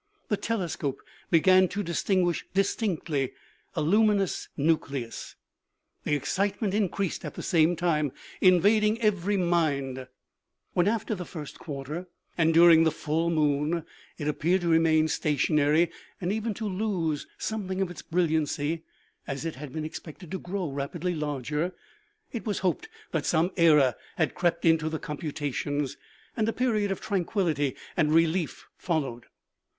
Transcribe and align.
The 0.29 0.37
telescope 0.37 0.99
began 1.29 1.67
to 1.67 1.83
distinguish 1.83 2.43
distinctly 2.55 3.33
a 3.75 3.83
luminous 3.83 4.49
nucleus. 4.57 5.35
The 6.05 6.15
excite 6.15 6.59
ment 6.59 6.73
increased 6.73 7.23
at 7.23 7.35
the 7.35 7.43
same 7.43 7.75
time, 7.75 8.11
invading 8.41 8.99
every 8.99 9.37
mind. 9.37 9.97
OMEGA. 9.97 10.09
29 10.09 10.09
THE 10.09 10.09
COMET 10.09 10.31
AS 10.31 10.37
SEEN 10.39 10.57
AT 10.57 10.63
PARIS. 10.65 10.71
When, 10.73 10.87
after 10.87 11.15
the 11.15 11.29
first 11.29 11.59
quarter 11.59 12.07
and 12.35 12.51
during 12.55 12.83
the 12.83 12.91
full 12.91 13.29
moon, 13.29 13.85
it 14.17 14.27
appeared 14.27 14.61
to 14.61 14.69
remain 14.69 15.07
stationary 15.07 15.91
and 16.19 16.31
even 16.31 16.55
to 16.55 16.65
lose 16.67 17.27
some 17.37 17.67
thing 17.67 17.79
of 17.79 17.91
its 17.91 18.01
brilliancy, 18.01 18.81
as 19.27 19.45
it 19.45 19.53
had 19.53 19.71
been 19.71 19.85
expected 19.85 20.31
to 20.31 20.39
grow 20.39 20.67
rapidly 20.71 21.13
larger, 21.13 21.75
it 22.31 22.47
was 22.47 22.57
hoped 22.65 22.89
that 23.11 23.27
some 23.27 23.51
error 23.55 23.93
had 24.17 24.33
crept 24.33 24.65
into 24.65 24.89
the 24.89 24.97
computations, 24.97 25.95
and 26.35 26.49
a 26.49 26.53
period 26.53 26.89
of 26.89 26.99
tranquillity 27.01 27.75
and 27.95 28.11
relief 28.11 28.65
followed. 28.79 29.25